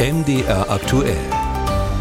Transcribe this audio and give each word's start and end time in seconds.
MDR 0.00 0.70
aktuell. 0.70 1.16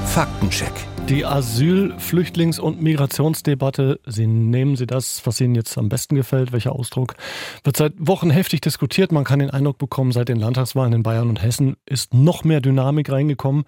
Faktencheck. 0.05 0.71
Die 1.09 1.25
Asyl-, 1.25 1.95
Flüchtlings- 1.97 2.59
und 2.59 2.79
Migrationsdebatte, 2.79 3.99
Sie 4.05 4.27
nehmen 4.27 4.75
Sie 4.75 4.85
das, 4.85 5.25
was 5.25 5.41
Ihnen 5.41 5.55
jetzt 5.55 5.75
am 5.79 5.89
besten 5.89 6.13
gefällt, 6.13 6.51
welcher 6.51 6.73
Ausdruck, 6.73 7.15
wird 7.63 7.75
seit 7.75 7.93
Wochen 7.97 8.29
heftig 8.29 8.61
diskutiert. 8.61 9.11
Man 9.11 9.23
kann 9.23 9.39
den 9.39 9.49
Eindruck 9.49 9.79
bekommen, 9.79 10.11
seit 10.11 10.29
den 10.29 10.37
Landtagswahlen 10.37 10.93
in 10.93 11.01
Bayern 11.01 11.27
und 11.27 11.41
Hessen 11.41 11.75
ist 11.87 12.13
noch 12.13 12.43
mehr 12.43 12.61
Dynamik 12.61 13.11
reingekommen. 13.11 13.63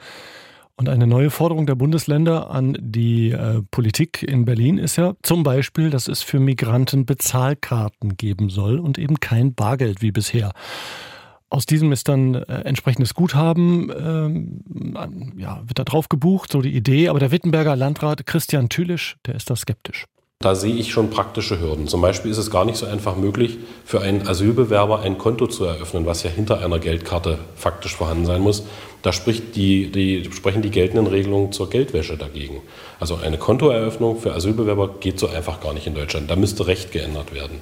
Und 0.76 0.90
eine 0.90 1.08
neue 1.08 1.32
Forderung 1.32 1.66
der 1.66 1.74
Bundesländer 1.74 2.52
an 2.52 2.78
die 2.80 3.32
äh, 3.32 3.64
Politik 3.72 4.22
in 4.22 4.46
Berlin 4.46 4.78
ist 4.78 4.96
ja 4.98 5.16
zum 5.24 5.42
Beispiel, 5.42 5.90
dass 5.90 6.08
es 6.08 6.22
für 6.22 6.40
Migranten 6.40 7.08
Bezahlkarten 7.08 8.16
geben 8.16 8.52
soll 8.52 8.78
und 8.78 9.00
eben 9.00 9.20
kein 9.20 9.56
Bargeld 9.56 10.04
wie 10.04 10.12
bisher. 10.12 10.52
Aus 11.50 11.66
diesem 11.66 11.92
ist 11.92 12.08
dann 12.08 12.36
äh, 12.36 12.62
entsprechendes 12.62 13.16
Guthaben, 13.16 13.92
ähm, 13.98 15.34
ja, 15.38 15.62
wird 15.66 15.80
da 15.80 15.84
drauf 15.84 16.08
gebucht, 16.08 16.52
so 16.52 16.62
die 16.62 16.76
Idee. 16.76 17.10
Aber 17.10 17.20
der 17.20 17.32
Wittenberger 17.32 17.76
Landrat 17.76 18.26
Christian 18.26 18.70
Thülisch, 18.70 19.18
der 19.26 19.36
ist 19.36 19.50
da 19.50 19.56
skeptisch. 19.56 20.06
Da 20.42 20.56
sehe 20.56 20.76
ich 20.76 20.92
schon 20.94 21.10
praktische 21.10 21.60
Hürden. 21.60 21.88
Zum 21.88 22.00
Beispiel 22.00 22.32
ist 22.32 22.38
es 22.38 22.50
gar 22.50 22.64
nicht 22.64 22.78
so 22.78 22.86
einfach 22.86 23.18
möglich, 23.18 23.58
für 23.84 24.00
einen 24.00 24.26
Asylbewerber 24.26 25.02
ein 25.02 25.18
Konto 25.18 25.48
zu 25.48 25.66
eröffnen, 25.66 26.06
was 26.06 26.24
ja 26.24 26.30
hinter 26.30 26.64
einer 26.64 26.80
Geldkarte 26.80 27.40
faktisch 27.56 27.98
vorhanden 27.98 28.26
sein 28.26 28.40
muss. 28.40 28.64
Da 29.02 29.12
spricht 29.12 29.58
die, 29.58 29.92
die, 29.92 30.30
sprechen 30.32 30.62
die 30.62 30.72
geltenden 30.72 31.08
Regelungen 31.08 31.52
zur 31.52 31.70
Geldwäsche 31.70 32.16
dagegen. 32.16 32.62
Also 33.02 33.18
eine 33.18 33.38
Kontoeröffnung 33.38 34.18
für 34.18 34.34
Asylbewerber 34.34 34.96
geht 35.02 35.20
so 35.20 35.28
einfach 35.28 35.60
gar 35.60 35.74
nicht 35.74 35.88
in 35.88 35.96
Deutschland. 35.96 36.32
Da 36.32 36.38
müsste 36.38 36.68
Recht 36.68 36.94
geändert 36.94 37.34
werden. 37.34 37.62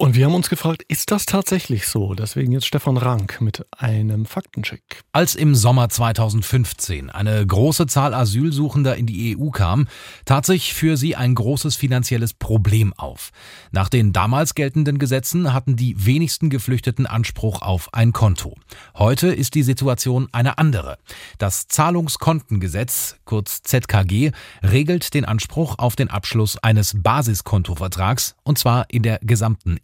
Und 0.00 0.14
wir 0.14 0.24
haben 0.24 0.34
uns 0.34 0.48
gefragt, 0.48 0.82
ist 0.88 1.10
das 1.10 1.26
tatsächlich 1.26 1.86
so? 1.86 2.14
Deswegen 2.14 2.52
jetzt 2.52 2.64
Stefan 2.64 2.96
Rank 2.96 3.42
mit 3.42 3.66
einem 3.76 4.24
Faktencheck. 4.24 4.80
Als 5.12 5.34
im 5.34 5.54
Sommer 5.54 5.90
2015 5.90 7.10
eine 7.10 7.46
große 7.46 7.86
Zahl 7.86 8.14
Asylsuchender 8.14 8.96
in 8.96 9.04
die 9.04 9.36
EU 9.36 9.50
kam, 9.50 9.88
tat 10.24 10.46
sich 10.46 10.72
für 10.72 10.96
sie 10.96 11.16
ein 11.16 11.34
großes 11.34 11.76
finanzielles 11.76 12.32
Problem 12.32 12.94
auf. 12.94 13.28
Nach 13.72 13.90
den 13.90 14.14
damals 14.14 14.54
geltenden 14.54 14.98
Gesetzen 14.98 15.52
hatten 15.52 15.76
die 15.76 16.06
wenigsten 16.06 16.48
Geflüchteten 16.48 17.04
Anspruch 17.04 17.60
auf 17.60 17.92
ein 17.92 18.14
Konto. 18.14 18.54
Heute 18.96 19.26
ist 19.26 19.54
die 19.54 19.62
Situation 19.62 20.28
eine 20.32 20.56
andere. 20.56 20.96
Das 21.36 21.68
Zahlungskontengesetz, 21.68 23.16
kurz 23.26 23.60
ZKG, 23.64 24.30
regelt 24.62 25.12
den 25.12 25.26
Anspruch 25.26 25.74
auf 25.76 25.94
den 25.94 26.08
Abschluss 26.08 26.56
eines 26.56 26.94
Basiskontovertrags, 26.96 28.34
und 28.44 28.58
zwar 28.58 28.86
in 28.88 29.02
der 29.02 29.18
gesamten. 29.18 29.76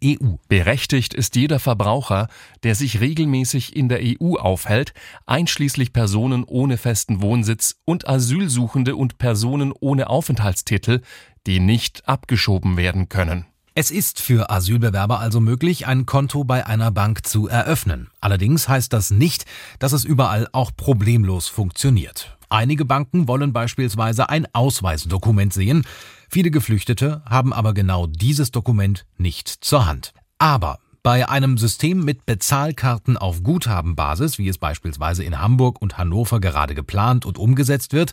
Berechtigt 0.47 1.13
ist 1.13 1.35
jeder 1.35 1.59
Verbraucher, 1.59 2.27
der 2.63 2.75
sich 2.75 3.01
regelmäßig 3.01 3.75
in 3.75 3.89
der 3.89 3.99
EU 4.01 4.35
aufhält, 4.35 4.93
einschließlich 5.25 5.91
Personen 5.91 6.43
ohne 6.45 6.77
festen 6.77 7.21
Wohnsitz 7.21 7.75
und 7.83 8.07
Asylsuchende 8.07 8.95
und 8.95 9.17
Personen 9.17 9.73
ohne 9.77 10.09
Aufenthaltstitel, 10.09 11.01
die 11.45 11.59
nicht 11.59 12.07
abgeschoben 12.07 12.77
werden 12.77 13.09
können. 13.09 13.45
Es 13.75 13.91
ist 13.91 14.21
für 14.21 14.49
Asylbewerber 14.49 15.19
also 15.19 15.39
möglich, 15.39 15.85
ein 15.85 16.05
Konto 16.05 16.43
bei 16.43 16.65
einer 16.65 16.89
Bank 16.89 17.27
zu 17.27 17.47
eröffnen. 17.47 18.09
Allerdings 18.21 18.67
heißt 18.67 18.91
das 18.91 19.11
nicht, 19.11 19.45
dass 19.77 19.93
es 19.93 20.03
überall 20.03 20.47
auch 20.51 20.71
problemlos 20.75 21.47
funktioniert. 21.47 22.36
Einige 22.49 22.85
Banken 22.85 23.27
wollen 23.27 23.51
beispielsweise 23.51 24.29
ein 24.29 24.47
Ausweisdokument 24.53 25.53
sehen, 25.53 25.83
viele 26.29 26.49
Geflüchtete 26.49 27.21
haben 27.25 27.51
aber 27.51 27.73
genau 27.73 28.07
dieses 28.07 28.51
Dokument 28.51 29.05
nicht 29.17 29.49
zur 29.49 29.85
Hand. 29.85 30.13
Aber 30.37 30.79
bei 31.03 31.27
einem 31.27 31.57
System 31.57 32.03
mit 32.03 32.25
Bezahlkarten 32.25 33.17
auf 33.17 33.43
Guthabenbasis, 33.43 34.37
wie 34.37 34.47
es 34.47 34.57
beispielsweise 34.57 35.23
in 35.23 35.41
Hamburg 35.41 35.81
und 35.81 35.97
Hannover 35.97 36.39
gerade 36.39 36.75
geplant 36.75 37.25
und 37.25 37.37
umgesetzt 37.37 37.93
wird, 37.93 38.11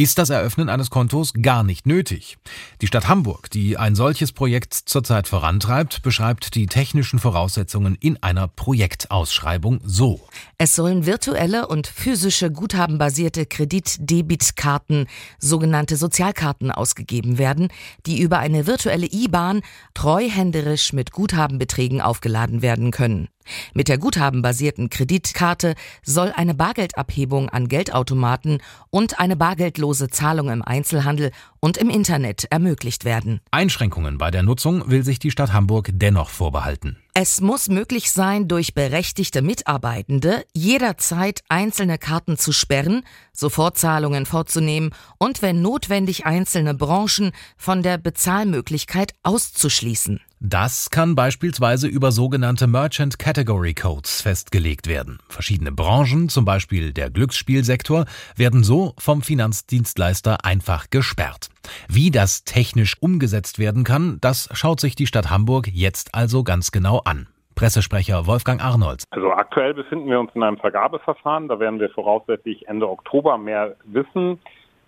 ist 0.00 0.16
das 0.16 0.30
Eröffnen 0.30 0.68
eines 0.68 0.90
Kontos 0.90 1.32
gar 1.42 1.64
nicht 1.64 1.84
nötig. 1.84 2.38
Die 2.80 2.86
Stadt 2.86 3.08
Hamburg, 3.08 3.50
die 3.50 3.76
ein 3.76 3.96
solches 3.96 4.30
Projekt 4.30 4.72
zurzeit 4.72 5.26
vorantreibt, 5.26 6.02
beschreibt 6.02 6.54
die 6.54 6.66
technischen 6.66 7.18
Voraussetzungen 7.18 7.96
in 7.96 8.22
einer 8.22 8.46
Projektausschreibung 8.46 9.80
so. 9.84 10.20
Es 10.56 10.76
sollen 10.76 11.04
virtuelle 11.04 11.66
und 11.66 11.88
physische 11.88 12.52
guthabenbasierte 12.52 13.44
Kreditdebitkarten, 13.44 15.08
sogenannte 15.40 15.96
Sozialkarten 15.96 16.70
ausgegeben 16.70 17.38
werden, 17.38 17.66
die 18.06 18.20
über 18.20 18.38
eine 18.38 18.68
virtuelle 18.68 19.08
IBAN 19.10 19.62
treuhänderisch 19.94 20.92
mit 20.92 21.10
Guthabenbeträgen 21.10 22.00
aufgeladen 22.00 22.62
werden 22.62 22.92
können. 22.92 23.28
Mit 23.74 23.88
der 23.88 23.98
guthabenbasierten 23.98 24.90
Kreditkarte 24.90 25.74
soll 26.02 26.32
eine 26.34 26.54
Bargeldabhebung 26.54 27.48
an 27.48 27.68
Geldautomaten 27.68 28.62
und 28.90 29.20
eine 29.20 29.36
bargeldlose 29.36 30.08
Zahlung 30.08 30.50
im 30.50 30.62
Einzelhandel 30.62 31.30
und 31.60 31.76
im 31.76 31.90
Internet 31.90 32.46
ermöglicht 32.50 33.04
werden. 33.04 33.40
Einschränkungen 33.50 34.18
bei 34.18 34.30
der 34.30 34.42
Nutzung 34.42 34.90
will 34.90 35.04
sich 35.04 35.18
die 35.18 35.30
Stadt 35.30 35.52
Hamburg 35.52 35.90
dennoch 35.92 36.30
vorbehalten. 36.30 36.98
Es 37.20 37.40
muss 37.40 37.68
möglich 37.68 38.12
sein, 38.12 38.46
durch 38.46 38.74
berechtigte 38.74 39.42
Mitarbeitende 39.42 40.44
jederzeit 40.54 41.42
einzelne 41.48 41.98
Karten 41.98 42.38
zu 42.38 42.52
sperren, 42.52 43.02
Sofortzahlungen 43.32 44.24
vorzunehmen 44.24 44.90
und 45.18 45.42
wenn 45.42 45.60
notwendig 45.60 46.26
einzelne 46.26 46.74
Branchen 46.74 47.32
von 47.56 47.82
der 47.82 47.98
Bezahlmöglichkeit 47.98 49.14
auszuschließen. 49.24 50.20
Das 50.40 50.90
kann 50.90 51.16
beispielsweise 51.16 51.88
über 51.88 52.12
sogenannte 52.12 52.68
Merchant 52.68 53.18
Category 53.18 53.74
Codes 53.74 54.22
festgelegt 54.22 54.86
werden. 54.86 55.18
Verschiedene 55.28 55.72
Branchen, 55.72 56.28
zum 56.28 56.44
Beispiel 56.44 56.92
der 56.92 57.10
Glücksspielsektor, 57.10 58.04
werden 58.36 58.62
so 58.62 58.94
vom 58.98 59.22
Finanzdienstleister 59.22 60.44
einfach 60.44 60.90
gesperrt. 60.90 61.47
Wie 61.88 62.10
das 62.10 62.44
technisch 62.44 62.96
umgesetzt 63.00 63.58
werden 63.58 63.84
kann, 63.84 64.18
das 64.20 64.48
schaut 64.52 64.80
sich 64.80 64.94
die 64.94 65.06
Stadt 65.06 65.30
Hamburg 65.30 65.68
jetzt 65.68 66.14
also 66.14 66.44
ganz 66.44 66.70
genau 66.70 67.00
an. 67.04 67.28
Pressesprecher 67.54 68.26
Wolfgang 68.28 68.64
Arnolds. 68.64 69.04
Also 69.10 69.32
aktuell 69.32 69.74
befinden 69.74 70.08
wir 70.08 70.20
uns 70.20 70.30
in 70.34 70.44
einem 70.44 70.58
Vergabeverfahren. 70.58 71.48
Da 71.48 71.58
werden 71.58 71.80
wir 71.80 71.90
voraussichtlich 71.90 72.68
Ende 72.68 72.88
Oktober 72.88 73.36
mehr 73.36 73.74
wissen. 73.84 74.38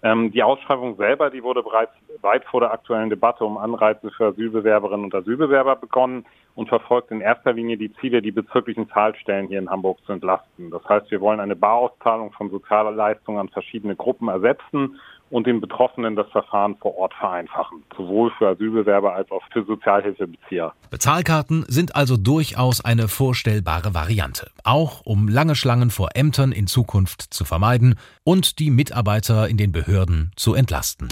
Ähm, 0.02 0.30
die 0.32 0.42
Ausschreibung 0.42 0.96
selber, 0.96 1.30
die 1.30 1.42
wurde 1.42 1.62
bereits 1.62 1.92
weit 2.22 2.44
vor 2.44 2.60
der 2.60 2.72
aktuellen 2.72 3.10
Debatte 3.10 3.44
um 3.44 3.58
Anreize 3.58 4.10
für 4.12 4.28
Asylbewerberinnen 4.28 5.06
und 5.06 5.14
Asylbewerber 5.14 5.76
begonnen 5.76 6.24
und 6.54 6.68
verfolgt 6.68 7.10
in 7.10 7.20
erster 7.20 7.52
Linie 7.52 7.76
die 7.76 7.92
Ziele, 7.94 8.22
die 8.22 8.30
bezirklichen 8.30 8.88
Zahlstellen 8.90 9.48
hier 9.48 9.58
in 9.58 9.68
Hamburg 9.68 9.98
zu 10.06 10.12
entlasten. 10.12 10.70
Das 10.70 10.84
heißt, 10.88 11.10
wir 11.10 11.20
wollen 11.20 11.40
eine 11.40 11.56
Barauszahlung 11.56 12.32
von 12.32 12.50
Sozialleistungen 12.50 13.40
an 13.40 13.48
verschiedene 13.48 13.96
Gruppen 13.96 14.28
ersetzen 14.28 14.98
und 15.30 15.46
den 15.46 15.60
Betroffenen 15.60 16.16
das 16.16 16.28
Verfahren 16.30 16.76
vor 16.76 16.96
Ort 16.96 17.14
vereinfachen, 17.14 17.82
sowohl 17.96 18.30
für 18.36 18.48
Asylbewerber 18.48 19.14
als 19.14 19.30
auch 19.30 19.42
für 19.52 19.64
Sozialhilfebezieher. 19.64 20.72
Bezahlkarten 20.90 21.64
sind 21.68 21.96
also 21.96 22.16
durchaus 22.16 22.84
eine 22.84 23.08
vorstellbare 23.08 23.94
Variante, 23.94 24.50
auch 24.64 25.02
um 25.04 25.28
lange 25.28 25.54
Schlangen 25.54 25.90
vor 25.90 26.10
Ämtern 26.14 26.52
in 26.52 26.66
Zukunft 26.66 27.22
zu 27.22 27.44
vermeiden 27.44 27.94
und 28.24 28.58
die 28.58 28.70
Mitarbeiter 28.70 29.48
in 29.48 29.56
den 29.56 29.72
Behörden 29.72 30.32
zu 30.36 30.54
entlasten. 30.54 31.08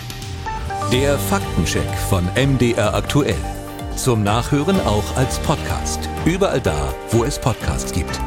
Der 0.92 1.18
Faktencheck 1.18 1.88
von 2.08 2.24
MDR 2.34 2.94
aktuell. 2.94 3.36
Zum 3.94 4.22
Nachhören 4.22 4.80
auch 4.80 5.16
als 5.16 5.38
Podcast. 5.40 6.08
Überall 6.24 6.60
da, 6.60 6.94
wo 7.10 7.24
es 7.24 7.38
Podcasts 7.38 7.92
gibt. 7.92 8.20